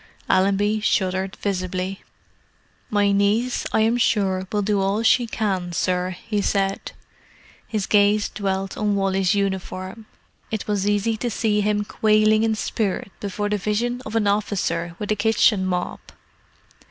Allenby 0.27 0.79
shuddered 0.79 1.35
visibly. 1.35 2.01
"My 2.89 3.11
niece, 3.11 3.67
I 3.71 3.81
am 3.81 3.97
sure, 3.97 4.47
will 4.51 4.63
do 4.63 4.81
all 4.81 5.03
she 5.03 5.27
can, 5.27 5.73
sir," 5.73 6.15
he 6.27 6.41
said. 6.41 6.93
His 7.67 7.85
gaze 7.85 8.27
dwelt 8.27 8.75
on 8.75 8.95
Wally's 8.95 9.35
uniform; 9.35 10.07
it 10.49 10.65
was 10.65 10.89
easy 10.89 11.17
to 11.17 11.29
see 11.29 11.61
him 11.61 11.85
quailing 11.85 12.41
in 12.41 12.55
spirit 12.55 13.11
before 13.19 13.49
the 13.49 13.59
vision 13.59 14.01
of 14.03 14.15
an 14.15 14.25
officer 14.25 14.95
with 14.97 15.11
a 15.11 15.15
kitchen 15.15 15.67
mop. 15.67 16.11